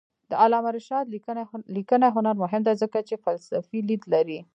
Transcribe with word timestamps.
د 0.29 0.31
علامه 0.43 0.69
رشاد 0.77 1.05
لیکنی 1.79 2.07
هنر 2.15 2.35
مهم 2.43 2.61
دی 2.67 2.73
ځکه 2.81 2.97
چې 3.07 3.21
فلسفي 3.25 3.79
لید 3.89 4.03
لري. 4.13 4.39